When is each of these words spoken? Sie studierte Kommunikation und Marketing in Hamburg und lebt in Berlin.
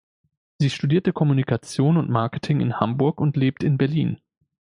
Sie 0.57 0.71
studierte 0.71 1.13
Kommunikation 1.13 1.95
und 1.97 2.09
Marketing 2.09 2.59
in 2.59 2.79
Hamburg 2.79 3.21
und 3.21 3.37
lebt 3.37 3.61
in 3.63 3.77
Berlin. 3.77 4.19